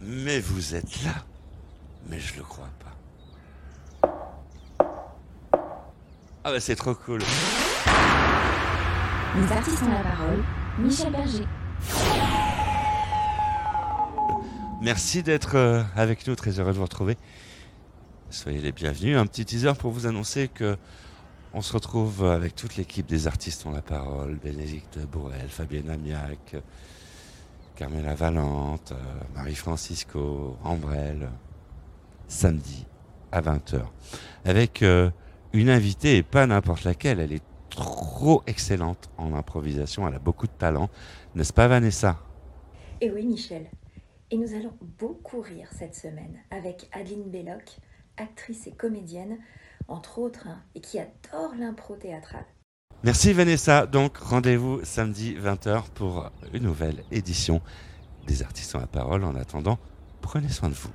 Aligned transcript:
Mais 0.00 0.40
vous 0.40 0.74
êtes 0.74 1.04
là 1.04 1.14
Mais 2.08 2.18
je 2.20 2.36
le 2.36 2.42
crois 2.42 2.68
pas. 2.80 4.08
Ah 6.44 6.52
bah 6.52 6.60
c'est 6.60 6.76
trop 6.76 6.94
cool. 6.94 7.20
Les 9.36 9.52
artistes 9.52 9.82
ont 9.82 9.90
la 9.90 10.02
parole. 10.02 10.44
Michel 10.78 11.12
Berger. 11.12 11.46
Merci 14.82 15.22
d'être 15.22 15.56
euh, 15.56 15.82
avec 15.96 16.26
nous, 16.26 16.36
très 16.36 16.60
heureux 16.60 16.72
de 16.72 16.76
vous 16.76 16.84
retrouver. 16.84 17.16
Soyez 18.30 18.60
les 18.60 18.72
bienvenus. 18.72 19.16
Un 19.16 19.26
petit 19.26 19.44
teaser 19.44 19.72
pour 19.78 19.90
vous 19.90 20.06
annoncer 20.06 20.48
que 20.48 20.76
on 21.54 21.62
se 21.62 21.72
retrouve 21.72 22.24
avec 22.24 22.54
toute 22.54 22.76
l'équipe 22.76 23.06
des 23.06 23.26
artistes 23.26 23.64
ont 23.66 23.72
la 23.72 23.82
parole. 23.82 24.36
Bénédicte 24.36 24.98
Bourrel, 24.98 25.48
Fabienne 25.48 25.88
Amiac, 25.88 26.56
Carmela 27.76 28.14
Valente, 28.14 28.92
euh, 28.92 29.20
Marie-Francisco, 29.34 30.56
Ambrelle, 30.64 31.28
samedi 32.26 32.86
à 33.30 33.42
20h. 33.42 33.82
Avec 34.46 34.82
euh, 34.82 35.10
une 35.52 35.68
invitée 35.68 36.16
et 36.16 36.22
pas 36.22 36.46
n'importe 36.46 36.84
laquelle. 36.84 37.20
Elle 37.20 37.34
est 37.34 37.44
trop 37.68 38.42
excellente 38.46 39.10
en 39.18 39.34
improvisation. 39.34 40.08
Elle 40.08 40.14
a 40.14 40.18
beaucoup 40.18 40.46
de 40.46 40.52
talent. 40.52 40.88
N'est-ce 41.34 41.52
pas, 41.52 41.68
Vanessa? 41.68 42.18
Et 43.02 43.10
oui, 43.10 43.26
Michel. 43.26 43.66
Et 44.30 44.38
nous 44.38 44.54
allons 44.54 44.72
beaucoup 44.98 45.42
rire 45.42 45.68
cette 45.72 45.94
semaine 45.94 46.38
avec 46.50 46.88
Adeline 46.92 47.30
Belloc, 47.30 47.76
actrice 48.16 48.66
et 48.66 48.72
comédienne, 48.72 49.36
entre 49.86 50.18
autres, 50.18 50.48
hein, 50.48 50.62
et 50.74 50.80
qui 50.80 50.98
adore 50.98 51.54
l'impro 51.58 51.94
théâtrale. 51.94 52.46
Merci 53.04 53.32
Vanessa. 53.32 53.86
Donc 53.86 54.16
rendez-vous 54.18 54.80
samedi 54.82 55.34
20h 55.34 55.84
pour 55.94 56.30
une 56.52 56.64
nouvelle 56.64 57.04
édition 57.12 57.60
des 58.26 58.42
artistes 58.42 58.74
ont 58.74 58.80
la 58.80 58.86
parole. 58.86 59.24
En 59.24 59.36
attendant, 59.36 59.78
prenez 60.22 60.48
soin 60.48 60.68
de 60.68 60.74
vous. 60.74 60.90